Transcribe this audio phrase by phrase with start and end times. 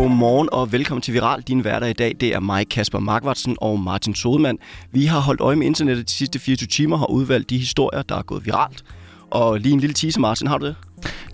[0.00, 1.42] Godmorgen og velkommen til Viral.
[1.42, 4.58] Din hverdag i dag, det er mig, Kasper Markvartsen og Martin Sodemann.
[4.92, 8.02] Vi har holdt øje med internettet de sidste 24 timer og har udvalgt de historier,
[8.02, 8.84] der er gået viralt.
[9.30, 10.76] Og lige en lille teaser, Martin, har du det?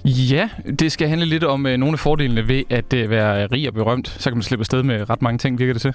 [0.04, 0.48] Ja,
[0.78, 3.74] det skal handle lidt om øh, nogle af fordelene ved at øh, være rig og
[3.74, 4.08] berømt.
[4.08, 5.94] Så kan man slippe afsted med ret mange ting, virker det til.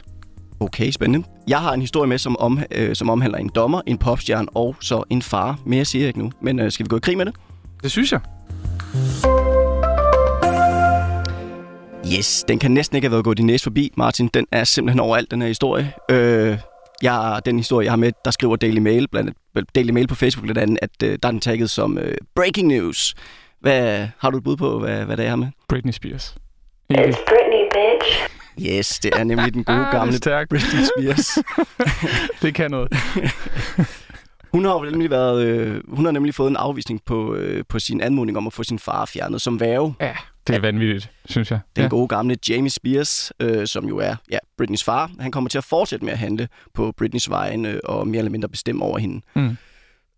[0.59, 1.27] Okay, spændende.
[1.47, 4.75] Jeg har en historie med, som, om, øh, som omhandler en dommer, en popstjerne og
[4.81, 5.59] så en far.
[5.65, 7.35] Mere siger jeg ikke nu, men øh, skal vi gå i krig med det?
[7.83, 8.19] Det synes jeg.
[12.17, 14.27] Yes, den kan næsten ikke have været gået din næse forbi, Martin.
[14.27, 15.93] Den er simpelthen overalt, den her historie.
[16.11, 16.57] Øh,
[17.01, 20.15] jeg, den historie, jeg har med, der skriver Daily Mail, blandt andet, Daily Mail på
[20.15, 23.15] Facebook blandt andet, at øh, der er den tagget som øh, breaking news.
[23.59, 25.47] Hvad, har du et bud på, hvad, hvad det er med?
[25.69, 26.35] Britney Spears.
[26.93, 28.27] It's Britney, bitch.
[28.59, 30.49] Yes, det er nemlig den gode Ah, gamle stærkt.
[30.49, 31.37] Britney Spears.
[32.41, 32.91] Det kan noget.
[34.53, 38.01] Hun har nemlig været, øh, hun har nemlig fået en afvisning på, øh, på sin
[38.01, 39.93] anmodning om at få sin far fjernet som værve.
[40.01, 40.13] Ja,
[40.47, 41.59] det er vanvittigt, synes jeg.
[41.75, 41.89] Den ja.
[41.89, 45.63] gode gamle Jamie Spears, øh, som jo er ja, Britneys far, han kommer til at
[45.63, 49.21] fortsætte med at handle på Britneys vegne og mere eller mindre bestemme over hende.
[49.35, 49.57] Mm.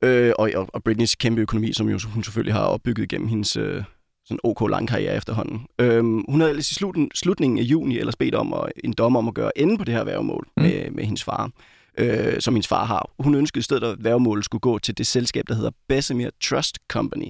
[0.02, 3.57] Øh, og, og, og Britneys kæmpe økonomi, som jo hun selvfølgelig har opbygget gennem hendes
[3.57, 3.83] øh,
[4.25, 5.65] sådan OK lang karriere efterhånden.
[5.80, 9.19] Øh, hun havde ellers i sluten, slutningen af juni ellers bedt om at, en dommer
[9.19, 10.63] om at gøre ende på det her værgemål mm.
[10.63, 11.52] med, med hendes far,
[11.97, 13.09] øh, som hendes far har.
[13.19, 16.80] Hun ønskede i stedet, at værgemålet skulle gå til det selskab, der hedder Bessemer Trust
[16.87, 17.27] Company.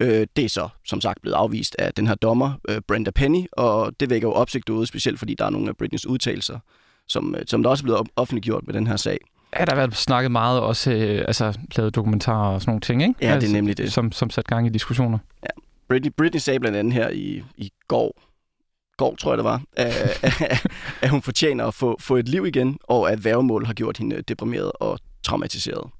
[0.00, 3.46] Øh, det er så, som sagt, blevet afvist af den her dommer, øh, Brenda Penny,
[3.52, 6.58] og det vækker jo opsigt ude, specielt fordi der er nogle af Britneys udtalelser,
[7.08, 9.18] som, øh, som der også er blevet offentliggjort med den her sag.
[9.58, 13.02] Ja, der har været snakket meget, også øh, altså, lavet dokumentarer og sådan nogle ting,
[13.02, 13.14] ikke?
[13.20, 13.92] Ja, det er altså, nemlig det.
[13.92, 15.18] Som, som sat gang i diskussioner.
[15.88, 18.20] Britney, Britney sagde blandt andet her i, i går,
[18.96, 20.66] går tror jeg det var, at, at,
[21.02, 24.22] at hun fortjener at få, få et liv igen, og at værgemål har gjort hende
[24.22, 25.90] deprimeret og traumatiseret.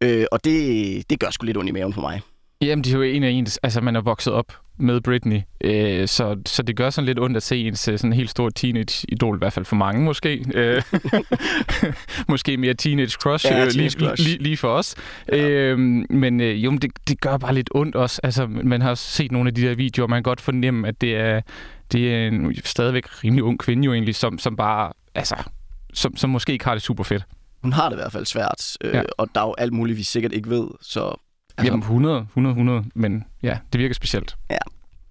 [0.00, 2.20] Øh, og det, det gør sgu lidt ondt i maven for mig.
[2.62, 3.56] Jamen, det er jo en af ens...
[3.62, 7.36] Altså, man er vokset op med Britney, øh, så, så det gør sådan lidt ondt
[7.36, 10.44] at se ens øh, sådan helt store teenage-idol, i hvert fald for mange måske.
[10.54, 10.82] Øh,
[12.28, 14.22] måske mere teenage-crush, Ja, øh, lige, teenage crush.
[14.24, 14.94] lige, lige for os.
[15.28, 15.48] Ja.
[15.48, 15.78] Øh,
[16.10, 18.20] men øh, jo, men det, det gør bare lidt ondt også.
[18.22, 21.16] Altså, man har set nogle af de der videoer, man kan godt fornemme, at det
[21.16, 21.40] er,
[21.92, 24.92] det er en stadigvæk rimelig ung kvinde jo egentlig, som, som bare...
[25.14, 25.36] Altså,
[25.94, 27.24] som, som måske ikke har det super fedt.
[27.62, 29.02] Hun har det i hvert fald svært, øh, ja.
[29.18, 30.68] og der er jo alt muligt, vi sikkert ikke ved.
[30.82, 31.20] Så,
[31.58, 34.36] Altså, Jamen 100, 100, 100, men ja, det virker specielt.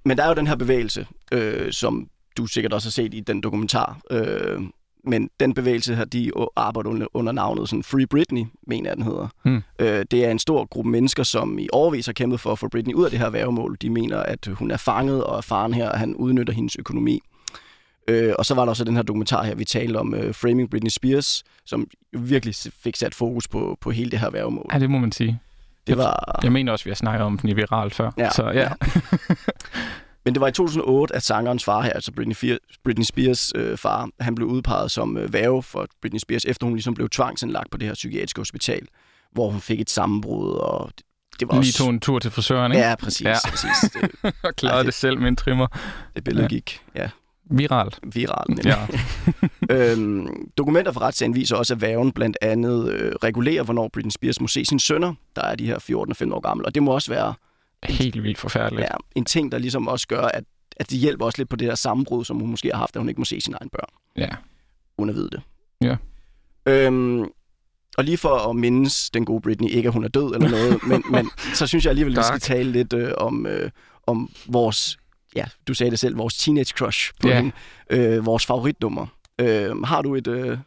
[0.07, 3.19] Men der er jo den her bevægelse, øh, som du sikkert også har set i
[3.19, 3.99] den dokumentar.
[4.11, 4.61] Øh,
[5.03, 9.03] men den bevægelse her, de arbejder under, under navnet sådan Free Britney, mener jeg, den
[9.03, 9.27] hedder.
[9.43, 9.63] Hmm.
[9.79, 12.67] Øh, det er en stor gruppe mennesker, som i overvis har kæmpet for at få
[12.67, 13.77] Britney ud af det her værgemål.
[13.81, 17.19] De mener, at hun er fanget og er faren her, og han udnytter hendes økonomi.
[18.07, 20.69] Øh, og så var der også den her dokumentar her, vi talte om øh, Framing
[20.69, 24.69] Britney Spears, som virkelig fik sat fokus på, på hele det her værgemål.
[24.73, 25.39] Ja, det må man sige.
[25.87, 26.39] Det var...
[26.43, 28.11] Jeg mener også, vi har snakket om den i viralt før.
[28.17, 28.59] Ja, så ja.
[28.61, 28.69] ja.
[30.25, 33.77] Men det var i 2008, at sangerens far her, altså Britney, Fir- Britney Spears øh,
[33.77, 37.71] far, han blev udpeget som øh, værge for Britney Spears, efter hun ligesom blev tvangsindlagt
[37.71, 38.87] på det her psykiatriske hospital,
[39.31, 41.03] hvor hun fik et sammenbrud, og det,
[41.39, 41.77] det var Lige også...
[41.77, 42.87] tog en tur til frisøren, ikke?
[42.87, 43.25] Ja, præcis.
[43.25, 43.35] Ja.
[43.49, 43.91] Præcis.
[43.93, 45.67] Det, og klarede det selv med en trimmer.
[46.15, 46.47] det billede Ja.
[46.47, 47.09] gik ja,
[47.49, 47.99] Viralt.
[48.03, 48.65] viralt.
[48.65, 48.87] Ja.
[49.75, 54.41] øhm, dokumenter fra retssagen viser også, at værgen blandt andet øh, regulerer, hvornår Britney Spears
[54.41, 56.65] må se sine sønner, der er de her 14 og 15 år gamle.
[56.65, 57.33] Og det må også være
[57.83, 58.81] Helt vildt forfærdeligt.
[58.81, 60.43] ja, en ting, der ligesom også gør, at,
[60.77, 63.01] at det hjælper også lidt på det her sammenbrud, som hun måske har haft, at
[63.01, 63.89] hun ikke må se sine egne børn.
[64.17, 64.29] Ja.
[64.97, 65.41] uden at vide det.
[65.81, 65.95] Ja.
[66.65, 67.25] Øhm,
[67.97, 70.79] og lige for at mindes den gode Britney, ikke at hun er død eller noget,
[70.87, 71.29] men, men
[71.59, 73.69] så synes jeg alligevel, vi skal tale lidt øh, om, øh,
[74.07, 74.97] om vores,
[75.37, 77.35] ja, du sagde det selv, vores teenage crush på Ja.
[77.35, 77.51] hende,
[77.89, 79.05] øh, vores favoritnummer.
[79.41, 80.27] Øh, har du et...
[80.27, 80.57] Øh,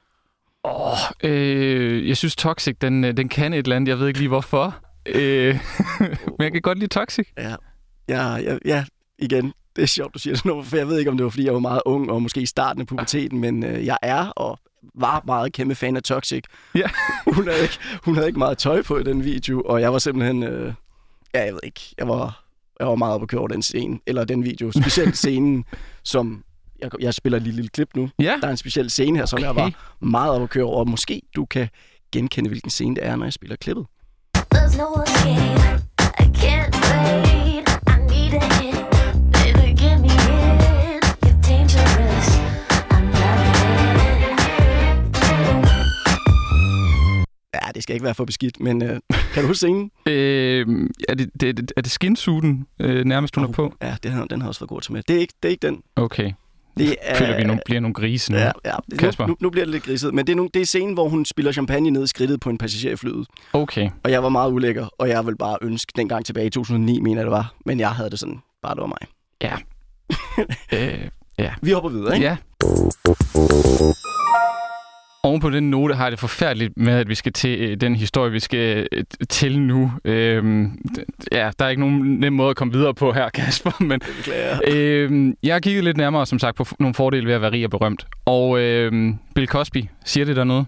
[0.64, 3.88] Oh, øh, jeg synes Toxic, den, øh, den kan et eller andet.
[3.88, 4.76] Jeg ved ikke lige hvorfor.
[5.06, 5.54] Øh,
[6.38, 7.28] men jeg kan godt lide Toxic.
[7.38, 7.54] ja,
[8.08, 8.84] ja, ja, ja,
[9.18, 11.30] igen, det er sjovt, du siger sådan noget, for jeg ved ikke, om det var,
[11.30, 14.26] fordi jeg var meget ung og måske i starten af puberteten, men øh, jeg er
[14.26, 14.58] og
[14.94, 16.44] var meget kæmpe fan af Toxic.
[16.74, 16.88] Ja.
[17.34, 19.98] hun, havde ikke, hun havde ikke meget tøj på i den video, og jeg var
[19.98, 20.72] simpelthen, øh,
[21.34, 22.44] ja, jeg ved ikke, jeg var,
[22.80, 25.64] jeg var meget oppe at køre over den scene, eller den video, specielt scenen,
[26.04, 26.44] som,
[26.80, 28.34] jeg, jeg spiller et lille, lille klip nu, Ja.
[28.40, 29.60] der er en speciel scene her, som jeg Okay.
[29.62, 31.68] var meget oppe at køre over, og måske du kan
[32.12, 33.86] genkende, hvilken scene det er, når jeg spiller klippet.
[34.54, 35.82] There's no escape.
[47.80, 49.00] Det skal ikke være for beskidt, men øh,
[49.34, 49.90] kan du huske scenen?
[50.06, 50.66] Øh,
[51.08, 53.74] er, det, det, er det skinsuiten øh, nærmest, hun er på?
[53.82, 55.02] Ja, den har, den har også været god til med.
[55.08, 55.82] Det er ikke, det er ikke den.
[55.96, 56.32] Okay.
[56.78, 58.38] Det er, Føler vi nogle, bliver nogle grise nu?
[58.38, 58.74] Ja, ja.
[58.98, 59.26] Kasper.
[59.26, 61.08] Nu, nu, nu bliver det lidt griset, men det er, nogle, det er scenen, hvor
[61.08, 63.26] hun spiller champagne ned i skridtet på en passager i flyet.
[63.52, 63.90] Okay.
[64.04, 67.20] Og jeg var meget ulækker, og jeg vil bare ønske dengang tilbage i 2009, mener
[67.20, 67.54] jeg det var.
[67.66, 69.08] Men jeg havde det sådan, bare det var mig.
[70.72, 71.54] Øh, Ja.
[71.62, 72.26] Vi hopper videre, ikke?
[72.26, 72.36] Ja.
[75.22, 77.96] Oven på den note har jeg det forfærdeligt med, at vi skal til øh, den
[77.96, 79.92] historie, vi skal øh, til nu.
[80.04, 80.78] Øhm,
[81.32, 84.00] ja, der er ikke nogen nem måde at komme videre på her, Kasper, men
[84.68, 87.64] øhm, jeg har kigget lidt nærmere, som sagt, på nogle fordele ved at være rig
[87.64, 88.06] og berømt.
[88.24, 90.66] Og øhm, Bill Cosby, siger det der noget?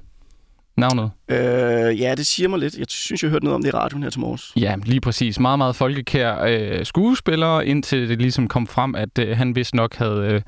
[0.77, 1.11] Navnet?
[1.29, 2.79] Øh, ja, det siger mig lidt.
[2.79, 4.53] Jeg synes, jeg hørte noget om det i radioen her til morges.
[4.57, 5.41] Ja, lige præcis.
[5.41, 9.95] Meget, meget folkekær øh, skuespiller, indtil det ligesom kom frem, at øh, han vist nok
[9.97, 10.41] havde øh,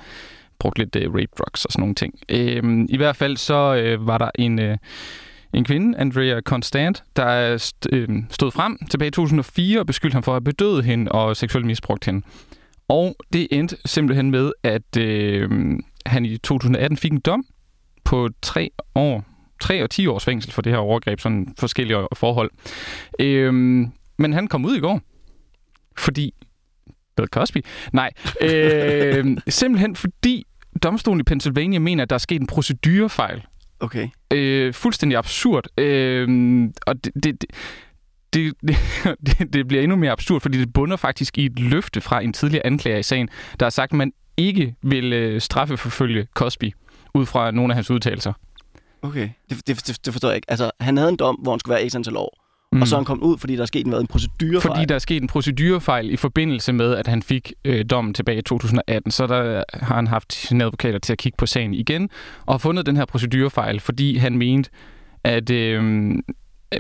[0.65, 2.15] brugt lidt øh, rape drugs og sådan nogle ting.
[2.29, 4.77] Øh, I hvert fald så øh, var der en, øh,
[5.55, 10.23] en kvinde, Andrea Constant, der st- øh, stod frem tilbage i 2004 og beskyldte ham
[10.23, 12.27] for at have bedøvet hende og seksuelt misbrugt hende.
[12.89, 15.51] Og det endte simpelthen med, at øh,
[16.07, 17.45] han i 2018 fik en dom
[18.05, 19.25] på tre år
[19.61, 22.51] 3 og 10 års fængsel for det her overgreb, sådan forskellige forhold.
[23.21, 23.87] Øhm,
[24.19, 25.01] men han kom ud i går,
[25.99, 26.35] fordi...
[27.17, 27.59] Bill Cosby?
[27.93, 28.11] Nej.
[28.41, 30.47] Øh, simpelthen fordi
[30.83, 33.47] domstolen i Pennsylvania mener, at der er sket en procedurefejl.
[33.81, 34.09] Okay.
[34.33, 35.81] Øh, fuldstændig absurd.
[35.81, 37.45] Øh, og det, det,
[38.33, 38.55] det,
[39.27, 42.33] det, det, bliver endnu mere absurd, fordi det bunder faktisk i et løfte fra en
[42.33, 43.29] tidligere anklager i sagen,
[43.61, 46.73] der har sagt, at man ikke vil øh, straffeforfølge Cosby
[47.15, 48.33] ud fra nogle af hans udtalelser.
[49.03, 49.29] Okay.
[49.51, 50.51] Det, det, det, det forstår jeg ikke.
[50.51, 52.44] Altså, han havde en dom, hvor han skulle være x antal år.
[52.75, 52.83] Mm.
[52.83, 54.61] Og så er han kommet ud, fordi der er sket en, en procedurefejl.
[54.61, 58.39] Fordi der er sket en procedurefejl i forbindelse med, at han fik øh, dommen tilbage
[58.39, 59.11] i 2018.
[59.11, 62.11] Så der har han haft sine advokater til at kigge på sagen igen,
[62.47, 64.71] og har fundet den her procedurefejl, fordi han mente,
[65.25, 66.13] at øh,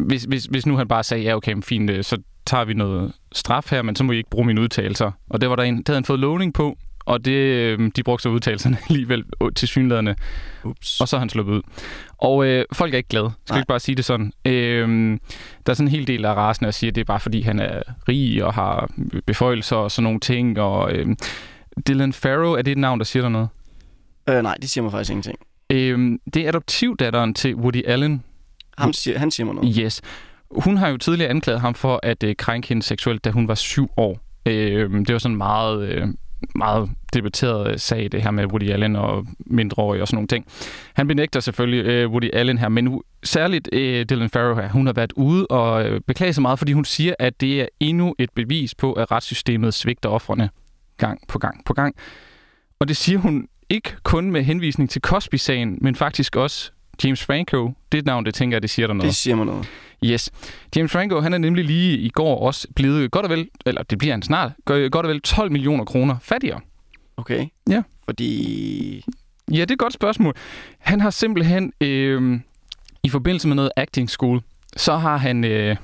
[0.00, 3.12] hvis, hvis, hvis nu han bare sagde, ja okay, fint, øh, så tager vi noget
[3.32, 5.10] straf her, men så må I ikke bruge mine udtalelser.
[5.30, 8.02] Og det var der en, det havde han fået lovning på, og det, øh, de
[8.02, 9.24] brugte så udtalelserne alligevel
[9.56, 10.16] til synlæderne,
[10.64, 11.00] Ups.
[11.00, 11.62] og så er han sluppet ud.
[12.18, 13.30] Og øh, folk er ikke glade.
[13.44, 13.58] Skal Nej.
[13.60, 14.32] ikke bare sige det sådan?
[14.44, 15.18] Øh,
[15.66, 17.40] der er sådan en hel del af rasen, der siger, at det er bare fordi,
[17.40, 18.90] han er rig og har
[19.26, 20.60] beføjelser og sådan nogle ting.
[20.60, 21.06] Og øh,
[21.88, 23.48] Dylan Farrow, er det et navn, der siger der noget?
[24.28, 25.38] Øh, nej, det siger mig faktisk ingenting.
[25.70, 28.22] Øh, det er adoptivdatteren til Woody Allen.
[28.78, 29.76] Ham siger, han siger mig noget.
[29.80, 30.00] Yes.
[30.50, 33.54] Hun har jo tidligere anklaget ham for at øh, krænke hende seksuelt, da hun var
[33.54, 34.18] syv år.
[34.46, 35.88] Øh, det var sådan meget...
[35.88, 36.08] Øh,
[36.54, 40.46] meget debatteret øh, sag, det her med Woody Allen og mindreårige og sådan nogle ting.
[40.94, 44.92] Han benægter selvfølgelig øh, Woody Allen her, men særligt øh, Dylan Farrow her, hun har
[44.92, 48.30] været ude og øh, beklage sig meget, fordi hun siger, at det er endnu et
[48.34, 50.50] bevis på, at retssystemet svigter offrene
[50.96, 51.94] gang på gang på gang.
[52.78, 56.70] Og det siger hun ikke kun med henvisning til Cosby-sagen, men faktisk også
[57.04, 57.72] James Franco.
[57.92, 59.08] Det er et navn, det tænker jeg, det siger der noget.
[59.08, 59.68] Det siger mig noget.
[60.04, 60.30] Yes.
[60.76, 63.98] James Franco, han er nemlig lige i går også blevet godt og vel, eller det
[63.98, 66.60] bliver han snart, godt og vel 12 millioner kroner fattigere.
[67.16, 67.46] Okay.
[67.70, 67.82] Ja.
[68.04, 69.04] Fordi...
[69.50, 70.34] Ja, det er et godt spørgsmål.
[70.78, 72.40] Han har simpelthen, øh,
[73.02, 74.40] i forbindelse med noget acting school,
[74.76, 75.76] så har han, øh,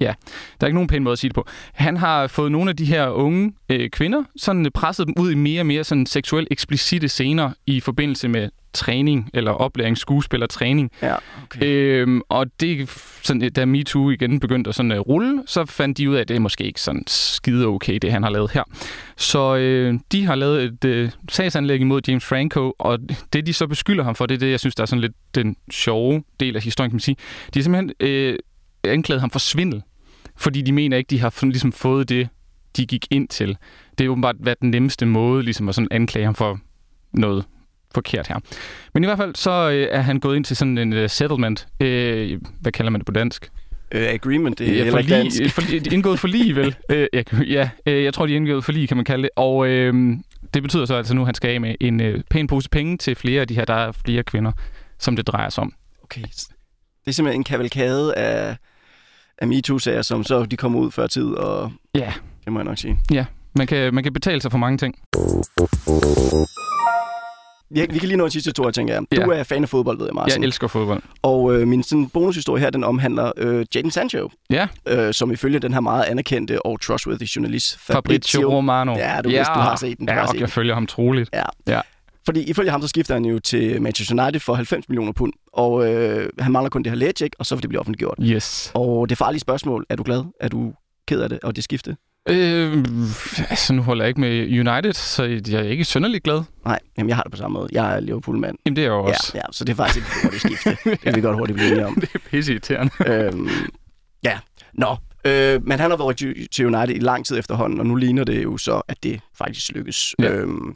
[0.00, 0.14] ja,
[0.60, 1.46] der er ikke nogen pæn måde at sige det på.
[1.72, 5.34] Han har fået nogle af de her unge øh, kvinder, sådan presset dem ud i
[5.34, 10.50] mere og mere sådan seksuelt eksplicite scener i forbindelse med træning eller oplæring, skuespil og
[10.50, 10.90] træning.
[11.02, 11.62] Ja, okay.
[11.62, 12.88] Øhm, og det,
[13.22, 16.28] sådan, da MeToo igen begyndte at sådan, uh, rulle, så fandt de ud af, at
[16.28, 18.62] det er måske ikke sådan skide okay, det han har lavet her.
[19.16, 22.98] Så øh, de har lavet et øh, sagsanlæg imod James Franco, og
[23.32, 25.12] det de så beskylder ham for, det er det, jeg synes, der er sådan lidt
[25.34, 27.16] den sjove del af historien, kan man sige.
[27.54, 28.38] De har simpelthen øh,
[28.84, 29.82] anklaget ham for svindel,
[30.36, 32.28] fordi de mener ikke, de har ligesom fået det,
[32.76, 33.56] de gik ind til.
[33.98, 36.58] Det er åbenbart været den nemmeste måde ligesom at sådan anklage ham for
[37.12, 37.44] noget
[37.94, 38.36] forkert her.
[38.94, 41.68] Men i hvert fald så øh, er han gået ind til sådan en uh, settlement.
[41.80, 43.50] Øh, hvad kalder man det på dansk?
[43.92, 45.36] Øh, agreement, det er Ja, ikke dansk.
[45.36, 46.76] forlig, forlig, indgået forlig, vel?
[46.92, 49.30] øh, ja, ja øh, jeg tror, de er indgået forlig, kan man kalde det.
[49.36, 50.16] Og øh,
[50.54, 52.96] det betyder så altså nu, at han skal af med en øh, pæn pose penge
[52.96, 54.52] til flere af de her, der er flere kvinder,
[54.98, 55.72] som det drejer sig om.
[56.02, 56.22] Okay.
[56.22, 58.56] Det er simpelthen en kavalkade af,
[59.38, 62.12] af MeToo-sager, som så de kommer ud før tid, og Ja,
[62.44, 62.98] det må jeg nok sige.
[63.12, 63.24] ja.
[63.56, 64.94] Man kan, man kan betale sig for mange ting.
[67.70, 69.02] Vi, vi kan lige nå en sidste historie, tænker jeg.
[69.26, 69.38] Du Ja.
[69.38, 70.42] er fan af fodbold, ved jeg, Martin.
[70.42, 71.02] Jeg elsker fodbold.
[71.22, 75.58] Og øh, min sådan, bonushistorie her, den omhandler øh, Jadon Sancho, Ja, øh, som ifølge
[75.58, 78.92] den her meget anerkendte og trustworthy journalist Fabrizio Romano.
[78.96, 80.48] Ja, du vidste, du har set den, du Ja, har og set jeg den.
[80.48, 81.30] følger ham troligt.
[81.32, 81.42] Ja.
[81.66, 81.80] Ja.
[82.24, 85.32] Fordi ifølge ham, så skifter han jo til Manchester United for 90 millioner pund.
[85.52, 88.18] Og øh, han mangler kun det her lægecheck, og så vil det blive offentliggjort.
[88.22, 88.70] Yes.
[88.74, 90.24] Og det farlige spørgsmål, er du glad?
[90.40, 90.72] Er du
[91.08, 91.96] ked af det, og det skifte?
[92.28, 92.84] Øh,
[93.50, 96.42] altså, nu holder jeg ikke med United, så jeg er ikke synderligt glad.
[96.64, 97.68] Nej, jamen jeg har det på samme måde.
[97.72, 98.56] Jeg er Liverpool-mand.
[98.66, 99.32] Jamen, det er jeg jo Ja, også.
[99.34, 100.76] ja, så det er faktisk et hurtigt skifte.
[100.90, 101.94] Det kan vi godt hurtigt blive enige om.
[102.00, 102.92] Det er pisse irriterende.
[103.06, 103.48] øhm,
[104.24, 104.38] ja,
[104.74, 104.96] nå.
[105.24, 106.16] Øh, men han har været
[106.50, 109.72] til- United i lang tid efterhånden, og nu ligner det jo så, at det faktisk
[109.72, 110.14] lykkes.
[110.18, 110.30] Ja.
[110.32, 110.74] Øhm,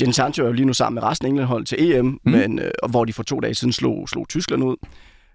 [0.00, 2.18] Jadon Sancho er jo lige nu sammen med resten af England hold til EM, mm.
[2.32, 4.76] men, øh, hvor de for to dage siden slog, slog Tyskland ud.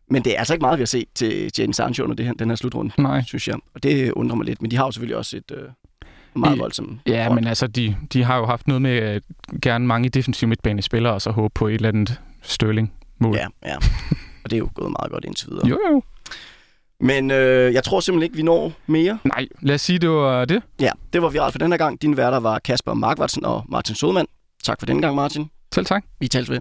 [0.09, 2.33] Men det er altså ikke meget, vi har set til Jane Sancho under det her,
[2.33, 3.23] den her slutrunde, Nej.
[3.27, 3.55] synes jeg.
[3.73, 5.63] Og det undrer mig lidt, men de har jo selvfølgelig også et øh,
[6.35, 7.01] meget voldsomt...
[7.07, 7.35] Ja, hold.
[7.35, 9.21] men altså, de, de har jo haft noget med øh,
[9.61, 13.35] gerne mange defensive midtbanespillere, og så håbe på et eller andet Sterling-mål.
[13.35, 13.75] Ja, ja.
[14.43, 15.67] Og det er jo gået meget godt indtil videre.
[15.67, 16.01] Jo, jo.
[16.99, 19.19] Men øh, jeg tror simpelthen ikke, vi når mere.
[19.23, 20.61] Nej, lad os sige, det var det.
[20.79, 22.01] Ja, det var vi viralt for den her gang.
[22.01, 24.27] Dine værter var Kasper Markvartsen og Martin Sodemann.
[24.63, 25.49] Tak for den gang, Martin.
[25.73, 26.03] Selv tak.
[26.19, 26.59] Vi tales ved.